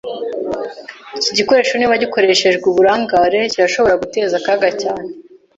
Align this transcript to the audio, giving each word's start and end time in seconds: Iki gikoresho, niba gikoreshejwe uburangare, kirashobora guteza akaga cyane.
Iki 1.19 1.31
gikoresho, 1.37 1.73
niba 1.75 2.01
gikoreshejwe 2.03 2.65
uburangare, 2.71 3.39
kirashobora 3.51 3.99
guteza 4.01 4.33
akaga 4.41 4.69
cyane. 4.81 5.09